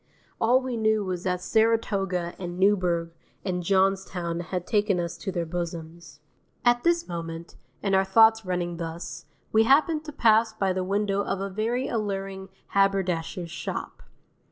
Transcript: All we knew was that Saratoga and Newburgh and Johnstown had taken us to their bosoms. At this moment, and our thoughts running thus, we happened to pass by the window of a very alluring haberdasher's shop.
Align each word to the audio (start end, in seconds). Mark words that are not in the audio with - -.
All 0.39 0.59
we 0.59 0.77
knew 0.77 1.05
was 1.05 1.21
that 1.25 1.41
Saratoga 1.43 2.33
and 2.39 2.57
Newburgh 2.57 3.11
and 3.45 3.61
Johnstown 3.61 4.39
had 4.39 4.65
taken 4.65 4.99
us 4.99 5.15
to 5.19 5.31
their 5.31 5.45
bosoms. 5.45 6.21
At 6.65 6.81
this 6.83 7.07
moment, 7.07 7.55
and 7.83 7.93
our 7.93 8.03
thoughts 8.03 8.43
running 8.43 8.77
thus, 8.77 9.25
we 9.51 9.65
happened 9.65 10.03
to 10.05 10.11
pass 10.11 10.53
by 10.53 10.73
the 10.73 10.83
window 10.83 11.23
of 11.23 11.39
a 11.39 11.51
very 11.51 11.87
alluring 11.87 12.49
haberdasher's 12.69 13.51
shop. 13.51 14.01